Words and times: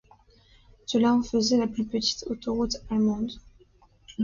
Cela 0.87 1.13
en 1.13 1.21
faisait 1.21 1.59
la 1.59 1.67
plus 1.67 1.85
petite 1.85 2.23
autoroute 2.25 2.77
allemande. 2.89 3.33